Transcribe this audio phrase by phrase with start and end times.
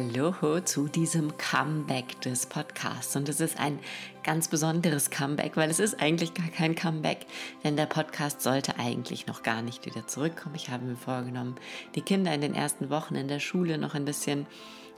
[0.00, 3.16] Hallo zu diesem Comeback des Podcasts.
[3.16, 3.78] Und es ist ein
[4.24, 7.26] ganz besonderes Comeback, weil es ist eigentlich gar kein Comeback,
[7.64, 10.54] denn der Podcast sollte eigentlich noch gar nicht wieder zurückkommen.
[10.54, 11.56] Ich habe mir vorgenommen,
[11.96, 14.46] die Kinder in den ersten Wochen in der Schule noch ein bisschen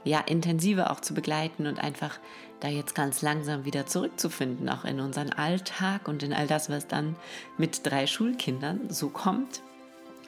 [0.05, 2.17] ja, intensiver auch zu begleiten und einfach
[2.61, 6.87] da jetzt ganz langsam wieder zurückzufinden, auch in unseren Alltag und in all das, was
[6.87, 7.17] dann
[7.57, 9.63] mit drei Schulkindern so kommt.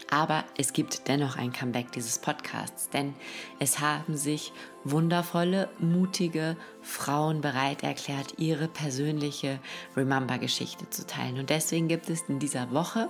[0.09, 3.15] Aber es gibt dennoch ein Comeback dieses Podcasts, denn
[3.59, 4.51] es haben sich
[4.85, 9.59] wundervolle, mutige Frauen bereit erklärt, ihre persönliche
[9.97, 11.39] Remember-Geschichte zu teilen.
[11.39, 13.09] Und deswegen gibt es in dieser Woche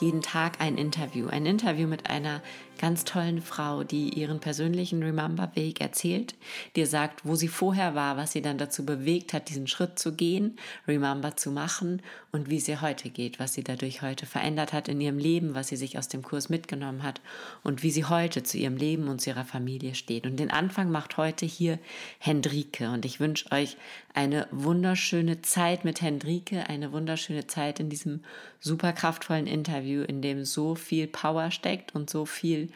[0.00, 1.28] jeden Tag ein Interview.
[1.28, 2.42] Ein Interview mit einer
[2.78, 6.34] ganz tollen Frau, die ihren persönlichen Remember-Weg erzählt,
[6.74, 10.16] dir sagt, wo sie vorher war, was sie dann dazu bewegt hat, diesen Schritt zu
[10.16, 10.56] gehen,
[10.88, 15.00] Remember zu machen und wie sie heute geht, was sie dadurch heute verändert hat in
[15.00, 17.20] ihrem Leben, was sie sich aus dem Kurs mitgenommen hat
[17.62, 20.26] und wie sie heute zu ihrem Leben und zu ihrer Familie steht.
[20.26, 21.78] Und den Anfang macht heute hier
[22.18, 23.76] Hendrike und ich wünsche euch
[24.14, 28.24] eine wunderschöne Zeit mit Hendrike, eine wunderschöne Zeit in diesem
[28.60, 32.70] super kraftvollen Interview, in dem so viel Power steckt und so viel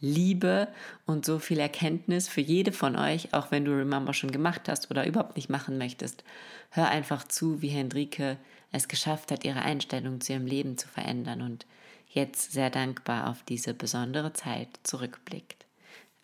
[0.00, 0.68] Liebe
[1.06, 4.90] und so viel Erkenntnis für jede von euch, auch wenn du Remember schon gemacht hast
[4.90, 6.22] oder überhaupt nicht machen möchtest.
[6.70, 8.36] Hör einfach zu, wie Hendrike
[8.70, 11.66] es geschafft hat, ihre Einstellung zu ihrem Leben zu verändern und
[12.10, 15.67] jetzt sehr dankbar auf diese besondere Zeit zurückblickt.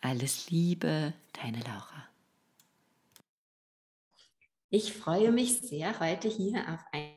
[0.04, 2.10] Alles Liebe, deine Laura.
[4.68, 7.14] Ich freue mich sehr, heute hier auf ein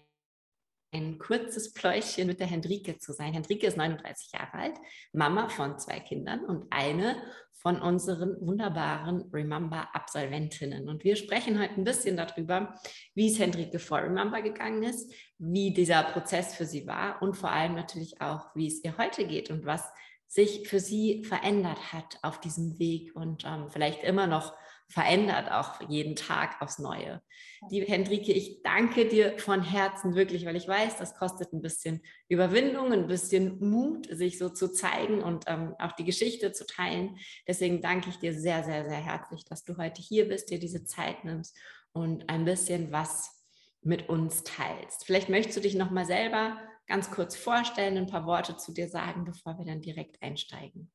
[0.93, 3.33] ein kurzes Pläuschen mit der Hendrike zu sein.
[3.33, 4.77] Hendrike ist 39 Jahre alt,
[5.11, 7.21] Mama von zwei Kindern und eine
[7.51, 10.87] von unseren wunderbaren Remember-Absolventinnen.
[10.87, 12.79] Und wir sprechen heute ein bisschen darüber,
[13.15, 17.51] wie es Hendrike vor Remember gegangen ist, wie dieser Prozess für sie war und vor
[17.51, 19.83] allem natürlich auch, wie es ihr heute geht und was
[20.27, 24.53] sich für sie verändert hat auf diesem Weg und ähm, vielleicht immer noch
[24.89, 27.21] verändert, auch jeden Tag aufs Neue.
[27.69, 32.01] Liebe Hendrike, ich danke dir von Herzen wirklich, weil ich weiß, das kostet ein bisschen
[32.29, 37.17] Überwindung, ein bisschen Mut, sich so zu zeigen und ähm, auch die Geschichte zu teilen.
[37.47, 40.85] Deswegen danke ich dir sehr, sehr, sehr herzlich, dass du heute hier bist, dir diese
[40.85, 41.57] Zeit nimmst
[41.91, 43.33] und ein bisschen was
[43.81, 45.05] mit uns teilst.
[45.05, 48.87] Vielleicht möchtest du dich noch mal selber ganz kurz vorstellen, ein paar Worte zu dir
[48.89, 50.91] sagen, bevor wir dann direkt einsteigen.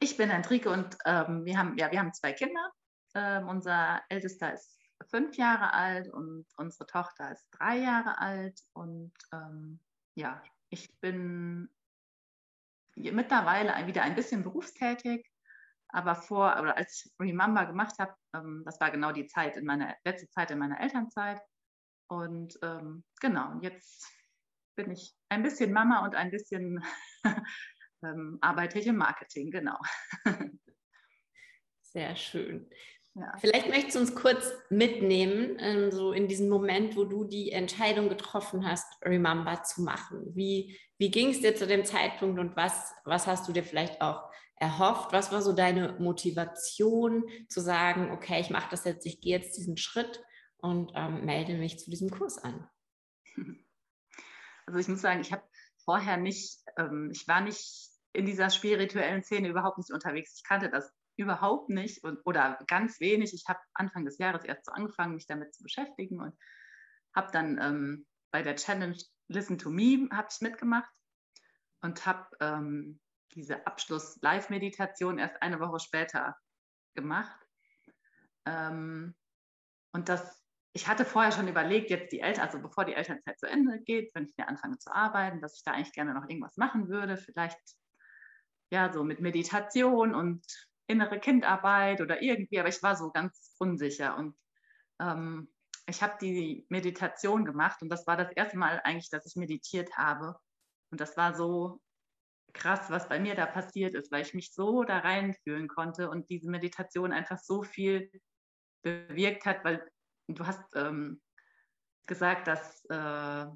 [0.00, 2.72] Ich bin Hendrike und ähm, wir, haben, ja, wir haben zwei Kinder.
[3.14, 4.78] Ähm, unser Ältester ist
[5.10, 8.60] fünf Jahre alt und unsere Tochter ist drei Jahre alt.
[8.72, 9.80] Und ähm,
[10.14, 11.68] ja, ich bin
[12.94, 15.28] mittlerweile wieder ein bisschen berufstätig.
[15.88, 19.66] Aber vor, oder als ich Remember gemacht habe, ähm, das war genau die Zeit in
[19.66, 21.40] meiner letzte Zeit in meiner Elternzeit.
[22.12, 24.06] Und ähm, genau, jetzt
[24.76, 26.84] bin ich ein bisschen Mama und ein bisschen
[28.04, 29.78] ähm, arbeite ich im Marketing, genau.
[31.80, 32.68] Sehr schön.
[33.14, 33.32] Ja.
[33.38, 38.10] Vielleicht möchtest du uns kurz mitnehmen, ähm, so in diesen Moment, wo du die Entscheidung
[38.10, 40.34] getroffen hast, Remember zu machen.
[40.34, 44.02] Wie, wie ging es dir zu dem Zeitpunkt und was, was hast du dir vielleicht
[44.02, 45.14] auch erhofft?
[45.14, 49.56] Was war so deine Motivation zu sagen, okay, ich mache das jetzt, ich gehe jetzt
[49.56, 50.22] diesen Schritt
[50.62, 52.68] und ähm, melde mich zu diesem Kurs an?
[54.64, 55.42] Also ich muss sagen, ich habe
[55.84, 60.36] vorher nicht, ähm, ich war nicht in dieser spirituellen Szene überhaupt nicht unterwegs.
[60.36, 63.34] Ich kannte das überhaupt nicht und, oder ganz wenig.
[63.34, 66.34] Ich habe Anfang des Jahres erst so angefangen, mich damit zu beschäftigen und
[67.14, 68.96] habe dann ähm, bei der Challenge
[69.28, 70.90] Listen to Me habe ich mitgemacht
[71.80, 73.00] und habe ähm,
[73.34, 76.36] diese Abschluss-Live-Meditation erst eine Woche später
[76.94, 77.38] gemacht.
[78.44, 79.14] Ähm,
[79.92, 80.42] und das,
[80.74, 84.14] ich hatte vorher schon überlegt, jetzt die Eltern, also bevor die Elternzeit zu Ende geht,
[84.14, 87.16] wenn ich wieder anfange zu arbeiten, dass ich da eigentlich gerne noch irgendwas machen würde,
[87.16, 87.58] vielleicht
[88.70, 90.46] ja, so mit Meditation und
[90.86, 94.34] innere Kindarbeit oder irgendwie, aber ich war so ganz unsicher und
[94.98, 95.52] ähm,
[95.86, 99.94] ich habe die Meditation gemacht und das war das erste Mal eigentlich, dass ich meditiert
[99.96, 100.36] habe.
[100.90, 101.80] Und das war so
[102.52, 106.30] krass, was bei mir da passiert ist, weil ich mich so da reinfühlen konnte und
[106.30, 108.10] diese Meditation einfach so viel
[108.82, 109.86] bewirkt hat, weil
[110.38, 111.20] du hast ähm,
[112.06, 113.46] gesagt, dass äh,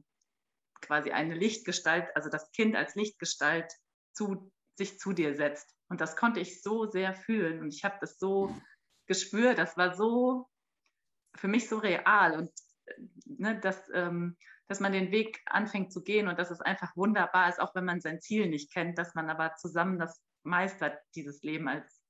[0.81, 3.73] quasi eine Lichtgestalt, also das Kind als Lichtgestalt
[4.13, 5.75] zu sich zu dir setzt.
[5.89, 8.55] Und das konnte ich so sehr fühlen und ich habe das so
[9.07, 10.49] gespürt, das war so
[11.37, 12.51] für mich so real und
[13.25, 14.37] ne, dass, ähm,
[14.69, 17.85] dass man den Weg anfängt zu gehen und dass es einfach wunderbar ist, auch wenn
[17.85, 22.03] man sein Ziel nicht kennt, dass man aber zusammen das meistert, dieses Leben als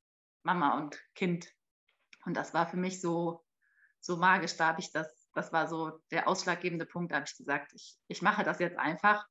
[0.43, 1.53] Mama und Kind.
[2.25, 3.45] Und das war für mich so,
[4.07, 7.37] so magisch, da habe ich das, das war so der ausschlaggebende Punkt, da habe ich
[7.37, 9.27] gesagt, ich, ich mache das jetzt einfach,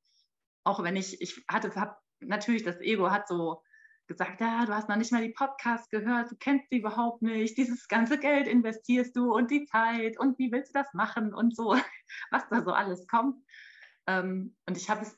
[0.64, 3.62] auch wenn ich, ich hatte, habe natürlich das Ego hat so
[4.08, 7.58] gesagt, ja, du hast noch nicht mal die Podcasts gehört, du kennst sie überhaupt nicht,
[7.58, 11.56] dieses ganze Geld investierst du und die Zeit und wie willst du das machen und
[11.56, 11.76] so,
[12.32, 13.44] was da so alles kommt.
[14.08, 15.18] Ähm, und ich habe es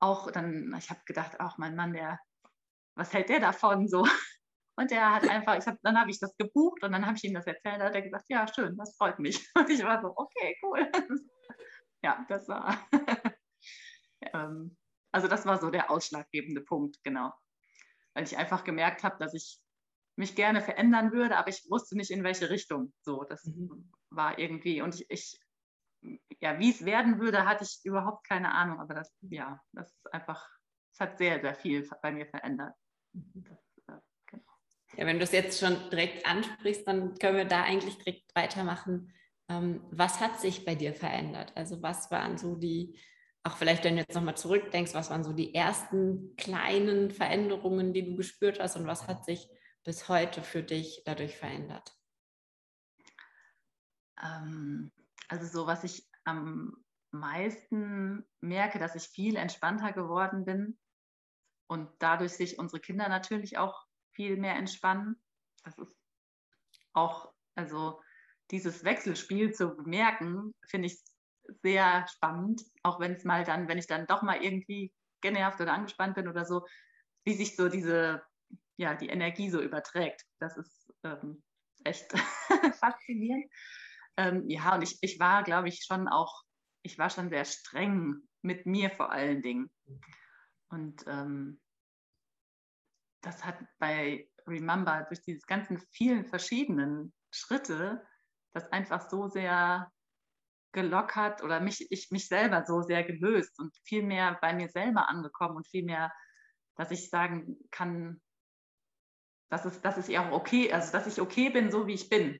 [0.00, 2.18] auch dann, ich habe gedacht, auch mein Mann, der,
[2.94, 4.06] was hält der davon so?
[4.76, 7.24] Und der hat einfach, ich hab, dann habe ich das gebucht und dann habe ich
[7.24, 9.46] ihm das erzählt, da hat er gesagt, ja, schön, das freut mich.
[9.56, 10.90] Und ich war so, okay, cool.
[12.02, 12.78] ja, das war,
[14.32, 14.76] ähm,
[15.12, 17.32] also das war so der ausschlaggebende Punkt, genau
[18.14, 19.60] weil ich einfach gemerkt habe, dass ich
[20.16, 22.92] mich gerne verändern würde, aber ich wusste nicht in welche Richtung.
[23.00, 23.90] So, das mhm.
[24.10, 25.40] war irgendwie und ich, ich
[26.40, 30.12] ja, wie es werden würde, hatte ich überhaupt keine Ahnung, aber das, ja, das ist
[30.12, 30.44] einfach,
[30.92, 32.74] es hat sehr, sehr viel bei mir verändert.
[33.12, 33.58] Mhm.
[34.94, 39.12] Ja, wenn du es jetzt schon direkt ansprichst, dann können wir da eigentlich direkt weitermachen.
[39.48, 41.52] Ähm, was hat sich bei dir verändert?
[41.56, 42.98] Also was waren so die,
[43.42, 48.04] auch vielleicht, wenn du jetzt nochmal zurückdenkst, was waren so die ersten kleinen Veränderungen, die
[48.04, 49.48] du gespürt hast und was hat sich
[49.82, 51.96] bis heute für dich dadurch verändert?
[54.22, 54.92] Ähm,
[55.28, 56.76] also so, was ich am
[57.12, 60.78] meisten merke, dass ich viel entspannter geworden bin
[61.66, 65.16] und dadurch sich unsere Kinder natürlich auch viel mehr entspannen.
[65.64, 65.96] Das ist
[66.92, 68.00] auch, also
[68.50, 71.02] dieses Wechselspiel zu bemerken, finde ich
[71.62, 75.72] sehr spannend, auch wenn es mal dann, wenn ich dann doch mal irgendwie genervt oder
[75.72, 76.66] angespannt bin oder so,
[77.24, 78.22] wie sich so diese,
[78.76, 80.22] ja, die Energie so überträgt.
[80.38, 81.42] Das ist ähm,
[81.84, 82.12] echt
[82.80, 83.46] faszinierend.
[84.16, 86.42] Ähm, ja, und ich, ich war, glaube ich, schon auch,
[86.82, 89.70] ich war schon sehr streng mit mir vor allen Dingen.
[90.68, 91.60] Und ähm,
[93.22, 98.04] das hat bei Remember durch diese ganzen vielen verschiedenen Schritte
[98.52, 99.90] das einfach so sehr
[100.72, 105.08] gelockert oder mich, ich mich selber so sehr gelöst und viel mehr bei mir selber
[105.08, 106.12] angekommen und viel mehr,
[106.76, 108.20] dass ich sagen kann,
[109.50, 112.08] dass es, dass es ja auch okay, also dass ich okay bin, so wie ich
[112.08, 112.38] bin.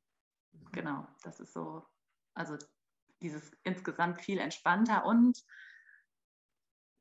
[0.72, 1.84] Genau, das ist so,
[2.34, 2.56] also
[3.20, 5.38] dieses insgesamt viel entspannter und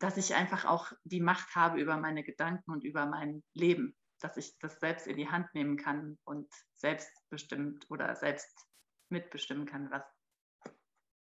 [0.02, 4.38] dass ich einfach auch die Macht habe über meine Gedanken und über mein Leben, dass
[4.38, 8.68] ich das selbst in die Hand nehmen kann und selbstbestimmt oder selbst
[9.10, 10.04] mitbestimmen kann, was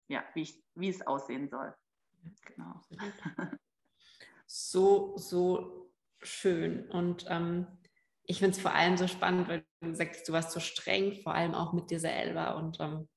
[0.09, 1.73] ja, wie, ich, wie es aussehen soll.
[2.45, 2.81] Genau.
[4.49, 5.91] So, so
[6.21, 6.89] schön.
[6.89, 7.67] Und ähm,
[8.23, 11.35] ich finde es vor allem so spannend, weil du sagst, du warst so streng, vor
[11.35, 12.55] allem auch mit dir selber.
[12.55, 13.09] Und ähm,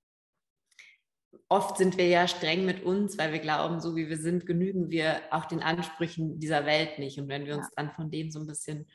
[1.48, 4.90] oft sind wir ja streng mit uns, weil wir glauben, so wie wir sind, genügen
[4.90, 7.18] wir auch den Ansprüchen dieser Welt nicht.
[7.18, 7.72] Und wenn wir uns ja.
[7.82, 8.86] dann von dem so ein bisschen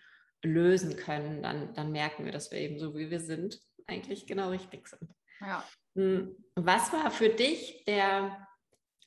[0.44, 4.50] lösen können, dann, dann merken wir, dass wir eben so wie wir sind, eigentlich genau
[4.50, 5.10] richtig sind.
[5.42, 5.64] Ja.
[5.96, 8.48] Hm, was war für dich der,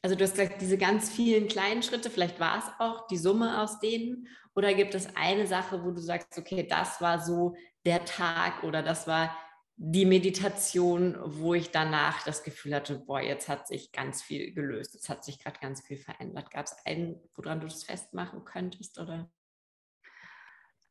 [0.02, 3.62] also du hast gesagt, diese ganz vielen kleinen Schritte, vielleicht war es auch die Summe
[3.62, 7.54] aus denen, oder gibt es eine Sache, wo du sagst, okay, das war so
[7.86, 9.36] der Tag oder das war
[9.80, 14.94] die Meditation, wo ich danach das Gefühl hatte, boah, jetzt hat sich ganz viel gelöst,
[14.94, 16.50] jetzt hat sich gerade ganz viel verändert.
[16.50, 19.30] Gab es einen, woran du das festmachen könntest, oder?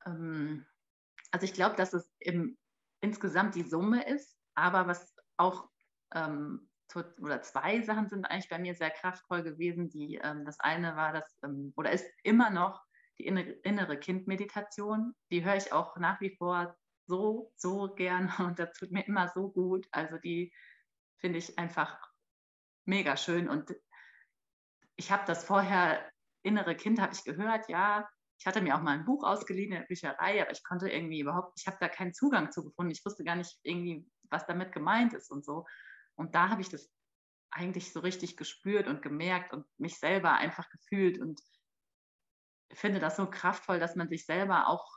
[0.06, 0.66] Ähm,
[1.32, 2.58] also ich glaube, dass es im,
[3.02, 5.68] insgesamt die Summe ist, aber was auch
[6.16, 6.70] ähm,
[7.20, 9.90] oder zwei Sachen sind eigentlich bei mir sehr kraftvoll gewesen.
[9.90, 12.82] Die, ähm, das eine war das, ähm, oder ist immer noch
[13.20, 15.14] die innere, innere Kindmeditation.
[15.30, 16.78] Die höre ich auch nach wie vor
[17.08, 19.88] so, so gern und das tut mir immer so gut.
[19.92, 20.54] Also die
[21.20, 21.98] finde ich einfach
[22.86, 23.50] mega schön.
[23.50, 23.76] Und
[24.96, 26.12] ich habe das vorher,
[26.44, 28.08] innere Kind habe ich gehört, ja.
[28.40, 31.22] Ich hatte mir auch mal ein Buch ausgeliehen in der Bücherei, aber ich konnte irgendwie
[31.22, 32.92] überhaupt, ich habe da keinen Zugang zu gefunden.
[32.92, 35.66] Ich wusste gar nicht irgendwie, was damit gemeint ist und so.
[36.16, 36.92] Und da habe ich das
[37.50, 41.42] eigentlich so richtig gespürt und gemerkt und mich selber einfach gefühlt und
[42.74, 44.97] finde das so kraftvoll, dass man sich selber auch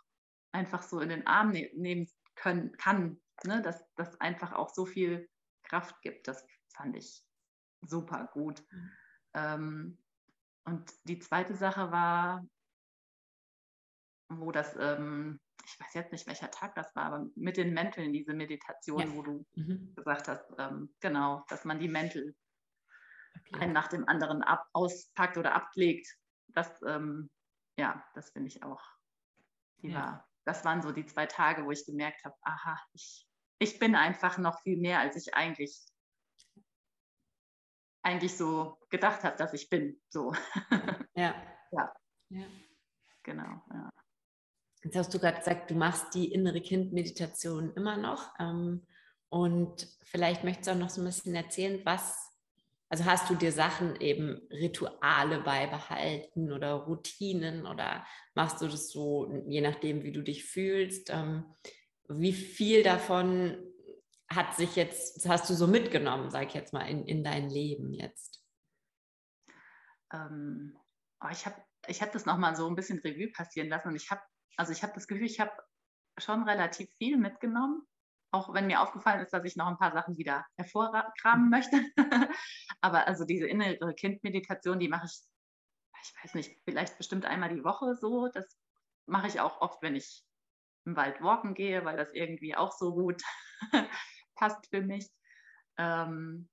[0.52, 3.62] einfach so in den Arm ne nehmen können, kann, ne?
[3.62, 5.28] dass das einfach auch so viel
[5.62, 6.28] Kraft gibt.
[6.28, 7.22] Das fand ich
[7.82, 8.62] super gut.
[8.70, 8.90] Mhm.
[9.34, 9.98] Ähm,
[10.64, 12.46] und die zweite Sache war,
[14.28, 18.12] wo das ähm, ich weiß jetzt nicht, welcher Tag das war, aber mit den Mänteln,
[18.12, 19.14] diese Meditation, ja.
[19.14, 19.94] wo du mhm.
[19.94, 22.34] gesagt hast, ähm, genau, dass man die Mäntel
[23.48, 23.60] okay.
[23.60, 26.08] einen nach dem anderen ab, auspackt oder ablegt.
[26.48, 27.30] Das, ähm,
[27.76, 28.82] ja, das finde ich auch.
[29.82, 29.94] Ja.
[29.94, 33.24] War, das waren so die zwei Tage, wo ich gemerkt habe, aha, ich,
[33.60, 35.86] ich bin einfach noch viel mehr, als ich eigentlich
[38.02, 40.00] eigentlich so gedacht habe, dass ich bin.
[40.08, 40.34] So.
[41.14, 41.34] Ja.
[41.72, 41.92] ja.
[42.30, 42.46] ja.
[43.24, 43.62] Genau.
[43.72, 43.90] Ja.
[44.82, 48.32] Jetzt hast du gerade gesagt, du machst die innere Kind-Meditation immer noch.
[48.38, 48.86] Ähm,
[49.28, 52.29] und vielleicht möchtest du auch noch so ein bisschen erzählen, was
[52.90, 58.04] also hast du dir Sachen eben Rituale beibehalten oder Routinen oder
[58.34, 61.08] machst du das so, je nachdem, wie du dich fühlst?
[61.10, 61.54] Ähm,
[62.08, 63.56] wie viel davon
[64.28, 67.92] hat sich jetzt, hast du so mitgenommen, sag ich jetzt mal, in, in dein Leben
[67.94, 68.44] jetzt?
[70.12, 70.76] Ähm,
[71.22, 74.10] oh, ich habe ich hab das nochmal so ein bisschen Revue passieren lassen und ich
[74.10, 74.20] habe,
[74.56, 75.52] also ich habe das Gefühl, ich habe
[76.18, 77.86] schon relativ viel mitgenommen
[78.32, 81.82] auch wenn mir aufgefallen ist, dass ich noch ein paar Sachen wieder hervorkramen möchte.
[82.80, 85.20] Aber also diese innere Kindmeditation, die mache ich,
[86.02, 88.28] ich weiß nicht, vielleicht bestimmt einmal die Woche so.
[88.28, 88.56] Das
[89.06, 90.24] mache ich auch oft, wenn ich
[90.86, 93.22] im Wald walken gehe, weil das irgendwie auch so gut
[94.36, 95.10] passt für mich.
[95.76, 96.48] Ähm,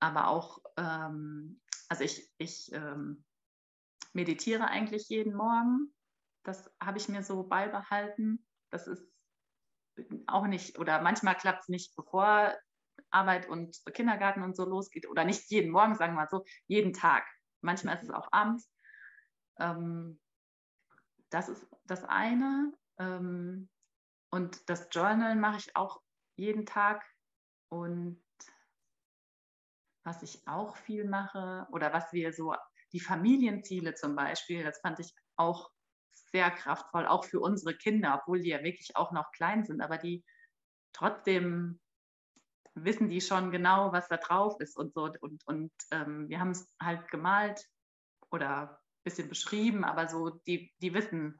[0.00, 3.24] aber auch, ähm, also ich, ich ähm,
[4.12, 5.94] meditiere eigentlich jeden Morgen.
[6.42, 8.46] Das habe ich mir so beibehalten.
[8.70, 9.06] Das ist
[10.26, 12.54] auch nicht, oder manchmal klappt es nicht, bevor
[13.10, 16.92] Arbeit und Kindergarten und so losgeht, oder nicht jeden Morgen, sagen wir mal so, jeden
[16.92, 17.26] Tag.
[17.60, 18.70] Manchmal ist es auch abends.
[19.58, 20.20] Ähm,
[21.30, 22.72] das ist das eine.
[22.98, 23.68] Ähm,
[24.30, 26.00] und das Journal mache ich auch
[26.36, 27.04] jeden Tag.
[27.68, 28.22] Und
[30.04, 32.54] was ich auch viel mache, oder was wir so,
[32.92, 35.70] die Familienziele zum Beispiel, das fand ich auch
[36.12, 39.98] sehr kraftvoll, auch für unsere Kinder, obwohl die ja wirklich auch noch klein sind, aber
[39.98, 40.24] die
[40.92, 41.80] trotzdem
[42.74, 45.10] wissen die schon genau, was da drauf ist und so.
[45.20, 47.64] Und, und ähm, wir haben es halt gemalt
[48.30, 51.38] oder ein bisschen beschrieben, aber so, die, die wissen,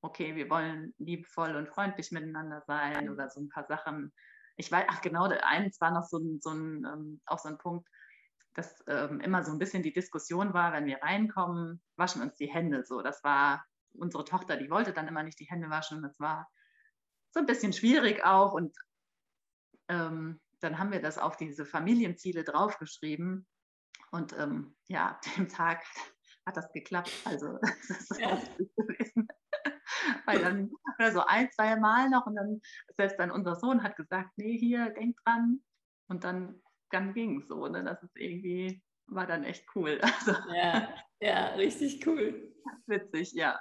[0.00, 4.12] okay, wir wollen liebevoll und freundlich miteinander sein oder so ein paar Sachen.
[4.56, 7.58] Ich weiß, ach genau, eins war noch so ein, so ein ähm, auch so ein
[7.58, 7.88] Punkt,
[8.54, 12.52] dass ähm, immer so ein bisschen die Diskussion war, wenn wir reinkommen, waschen uns die
[12.52, 13.02] Hände so.
[13.02, 16.02] Das war unsere Tochter, die wollte dann immer nicht die Hände waschen.
[16.02, 16.48] Das war
[17.32, 18.52] so ein bisschen schwierig auch.
[18.52, 18.76] Und
[19.88, 23.46] ähm, dann haben wir das auf diese Familienziele draufgeschrieben.
[24.10, 25.84] Und ähm, ja, dem Tag
[26.46, 27.12] hat das geklappt.
[27.24, 28.36] Also das ist ja.
[28.76, 29.28] gewesen.
[30.26, 30.70] Weil dann
[31.12, 32.60] so ein, zwei Mal noch und dann
[32.96, 35.62] selbst dann unser Sohn hat gesagt, nee, hier, denk dran.
[36.08, 37.66] Und dann, dann ging es so.
[37.68, 37.84] Ne?
[37.84, 40.00] Das ist irgendwie, war dann echt cool.
[40.02, 42.54] Also, ja, ja, richtig cool.
[42.86, 43.58] Witzig, ja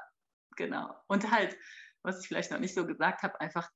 [0.58, 0.94] genau.
[1.08, 1.58] Und halt,
[2.04, 3.70] was ich vielleicht noch nicht so gesagt habe, einfach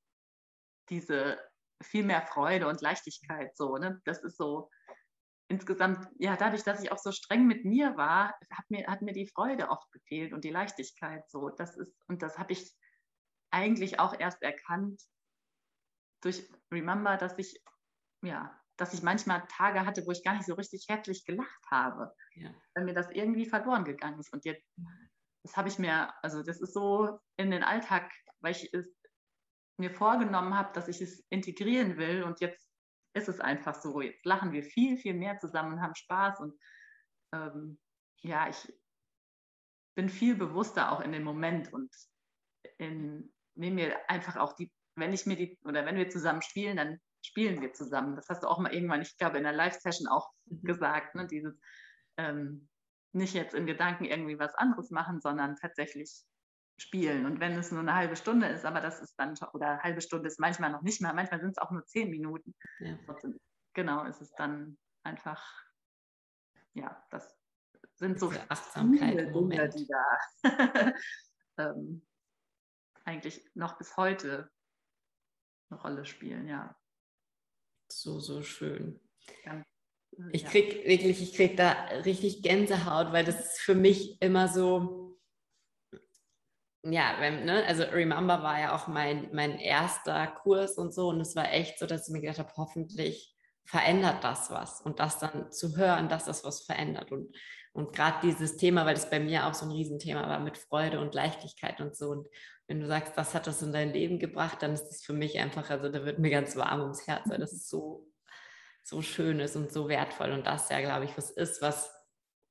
[0.90, 1.38] diese
[1.82, 4.00] viel mehr Freude und Leichtigkeit so, ne?
[4.04, 4.70] Das ist so
[5.48, 9.12] insgesamt, ja, dadurch, dass ich auch so streng mit mir war, hat mir, hat mir
[9.12, 11.50] die Freude oft gefehlt und die Leichtigkeit so.
[11.50, 12.74] Das ist, und das habe ich
[13.50, 15.02] eigentlich auch erst erkannt
[16.22, 17.62] durch Remember, dass ich,
[18.22, 22.14] ja, dass ich manchmal Tage hatte, wo ich gar nicht so richtig herzlich gelacht habe,
[22.34, 22.54] ja.
[22.74, 24.32] weil mir das irgendwie verloren gegangen ist.
[24.32, 24.66] Und jetzt
[25.42, 28.86] das habe ich mir, also das ist so in den Alltag, weil ich es
[29.78, 32.70] mir vorgenommen habe, dass ich es integrieren will und jetzt
[33.14, 34.00] ist es einfach so.
[34.00, 36.54] Jetzt lachen wir viel, viel mehr zusammen und haben Spaß und
[37.32, 37.78] ähm,
[38.22, 38.72] ja, ich
[39.94, 41.90] bin viel bewusster auch in dem Moment und
[42.78, 46.76] in, nehme mir einfach auch die, wenn ich mir die, oder wenn wir zusammen spielen,
[46.76, 48.16] dann spielen wir zusammen.
[48.16, 50.62] Das hast du auch mal irgendwann, ich glaube, in der Live-Session auch mhm.
[50.62, 51.26] gesagt, ne?
[51.26, 51.58] dieses,
[52.16, 52.68] ähm,
[53.14, 56.24] nicht jetzt in Gedanken irgendwie was anderes machen, sondern tatsächlich
[56.78, 57.26] spielen.
[57.26, 60.00] Und wenn es nur eine halbe Stunde ist, aber das ist dann, oder eine halbe
[60.00, 62.54] Stunde ist manchmal noch nicht mal, manchmal sind es auch nur zehn Minuten.
[62.80, 62.98] Ja.
[63.74, 65.42] Genau, ist es dann einfach,
[66.74, 67.36] ja, das
[67.94, 70.18] sind so viele Dinge, die da
[71.58, 72.06] ähm,
[73.04, 74.50] eigentlich noch bis heute
[75.70, 76.76] eine Rolle spielen, ja.
[77.90, 79.00] So, so schön.
[79.44, 79.71] Ganz
[80.32, 81.72] ich krieg wirklich, ich krieg da
[82.04, 85.18] richtig Gänsehaut, weil das ist für mich immer so,
[86.84, 91.20] ja, wenn, ne, also Remember war ja auch mein, mein erster Kurs und so und
[91.20, 95.18] es war echt so, dass ich mir gedacht habe, hoffentlich verändert das was und das
[95.18, 97.34] dann zu hören, dass das was verändert und,
[97.72, 101.00] und gerade dieses Thema, weil das bei mir auch so ein Riesenthema war mit Freude
[101.00, 102.28] und Leichtigkeit und so und
[102.66, 105.38] wenn du sagst, das hat das in dein Leben gebracht, dann ist das für mich
[105.38, 108.11] einfach, also da wird mir ganz warm ums Herz, weil das ist so
[108.82, 110.32] so schön ist und so wertvoll.
[110.32, 111.92] Und das ja, glaube ich, was ist, was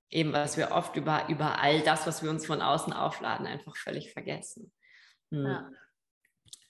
[0.10, 3.76] eben, was wir oft über, über all das, was wir uns von außen aufladen, einfach
[3.76, 4.72] völlig vergessen.
[5.32, 5.46] Hm.
[5.46, 5.70] Ja.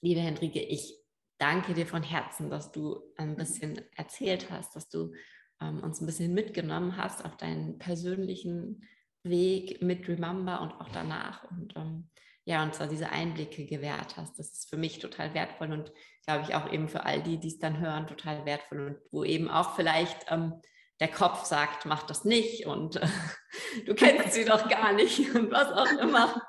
[0.01, 0.97] Liebe Hendrike, ich
[1.37, 5.13] danke dir von Herzen, dass du ein bisschen erzählt hast, dass du
[5.59, 8.87] ähm, uns ein bisschen mitgenommen hast auf deinen persönlichen
[9.23, 11.43] Weg mit Remember und auch danach.
[11.51, 12.09] Und ähm,
[12.51, 14.37] ja, und zwar diese Einblicke gewährt hast.
[14.37, 15.93] Das ist für mich total wertvoll und
[16.25, 19.23] glaube ich auch eben für all die, die es dann hören, total wertvoll und wo
[19.23, 20.61] eben auch vielleicht ähm,
[20.99, 23.07] der Kopf sagt, mach das nicht und äh,
[23.85, 26.41] du kennst sie doch gar nicht und was auch immer.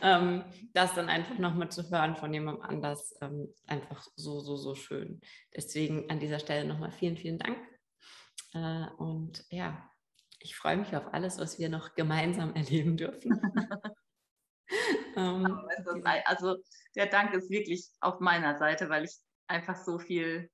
[0.00, 4.76] ähm, das dann einfach nochmal zu hören von jemandem anders, ähm, einfach so, so, so
[4.76, 5.20] schön.
[5.56, 7.58] Deswegen an dieser Stelle nochmal vielen, vielen Dank.
[8.54, 9.90] Äh, und ja,
[10.38, 13.40] ich freue mich auf alles, was wir noch gemeinsam erleben dürfen.
[15.16, 15.68] ähm,
[16.24, 16.56] also
[16.94, 20.50] der Dank ist wirklich auf meiner Seite, weil ich einfach so viel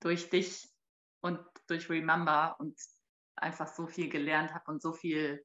[0.00, 0.68] durch dich
[1.20, 2.78] und durch Remember und
[3.36, 5.44] einfach so viel gelernt habe und so viel,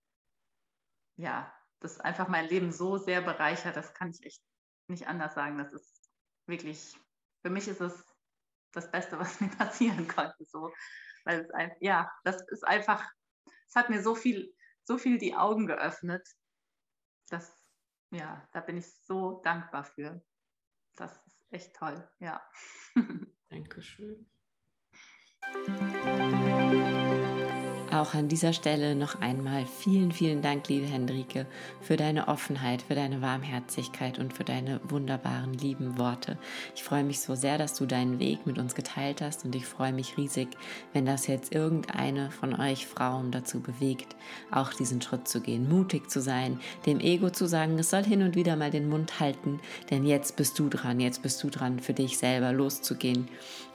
[1.17, 4.41] ja, das einfach mein Leben so sehr bereichert, das kann ich echt
[4.87, 5.57] nicht anders sagen.
[5.57, 6.09] Das ist
[6.47, 6.95] wirklich,
[7.41, 8.03] für mich ist es
[8.71, 10.45] das Beste, was mir passieren konnte.
[10.45, 10.73] So.
[11.25, 13.03] Weil es ein, ja, das ist einfach,
[13.67, 16.27] es hat mir so viel, so viel die Augen geöffnet.
[17.33, 17.65] Das,
[18.11, 20.21] ja, da bin ich so dankbar für.
[20.95, 22.39] Das ist echt toll, ja.
[23.49, 24.29] Dankeschön.
[27.93, 31.45] Auch an dieser Stelle noch einmal vielen, vielen Dank, liebe Hendrike,
[31.79, 36.39] für deine Offenheit, für deine Warmherzigkeit und für deine wunderbaren, lieben Worte.
[36.73, 39.67] Ich freue mich so sehr, dass du deinen Weg mit uns geteilt hast und ich
[39.67, 40.47] freue mich riesig,
[40.91, 44.15] wenn das jetzt irgendeine von euch Frauen dazu bewegt,
[44.49, 48.23] auch diesen Schritt zu gehen, mutig zu sein, dem Ego zu sagen, es soll hin
[48.23, 49.59] und wieder mal den Mund halten,
[49.91, 53.27] denn jetzt bist du dran, jetzt bist du dran, für dich selber loszugehen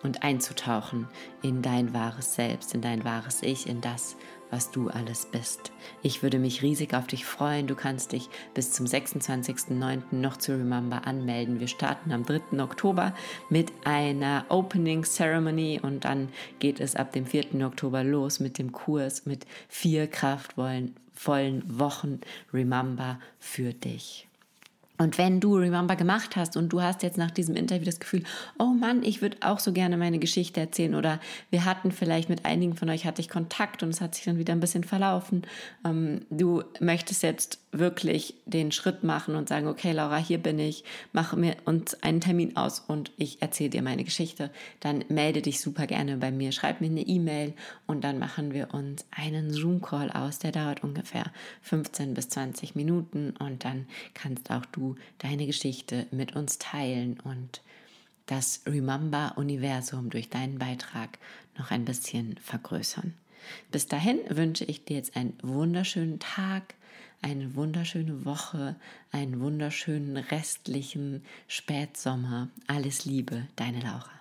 [0.02, 1.06] und einzutauchen
[1.42, 4.16] in dein wahres Selbst, in dein wahres Ich, in das,
[4.50, 5.72] was du alles bist.
[6.02, 7.66] Ich würde mich riesig auf dich freuen.
[7.66, 10.02] Du kannst dich bis zum 26.09.
[10.12, 11.60] noch zu Remember anmelden.
[11.60, 12.60] Wir starten am 3.
[12.62, 13.14] Oktober
[13.50, 17.62] mit einer Opening Ceremony und dann geht es ab dem 4.
[17.64, 22.20] Oktober los mit dem Kurs mit vier kraftvollen Wochen
[22.52, 24.28] Remember für dich.
[24.98, 28.24] Und wenn du Remember gemacht hast und du hast jetzt nach diesem Interview das Gefühl,
[28.58, 32.44] oh Mann, ich würde auch so gerne meine Geschichte erzählen oder wir hatten vielleicht mit
[32.44, 35.42] einigen von euch hatte ich Kontakt und es hat sich dann wieder ein bisschen verlaufen.
[35.84, 40.84] Ähm, du möchtest jetzt wirklich den Schritt machen und sagen, okay, Laura, hier bin ich,
[41.12, 44.50] mache mir uns einen Termin aus und ich erzähle dir meine Geschichte,
[44.80, 47.52] dann melde dich super gerne bei mir, schreib mir eine E-Mail
[47.86, 51.24] und dann machen wir uns einen Zoom-Call aus, der dauert ungefähr
[51.62, 54.64] 15 bis 20 Minuten und dann kannst auch
[55.18, 57.62] deine Geschichte mit uns teilen und
[58.26, 61.18] das Remember-Universum durch deinen Beitrag
[61.58, 63.14] noch ein bisschen vergrößern.
[63.70, 66.74] Bis dahin wünsche ich dir jetzt einen wunderschönen Tag,
[67.22, 68.76] eine wunderschöne Woche,
[69.10, 72.48] einen wunderschönen restlichen Spätsommer.
[72.66, 74.17] Alles Liebe, deine Laura.